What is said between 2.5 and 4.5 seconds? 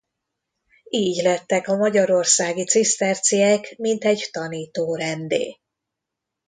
ciszterciek mintegy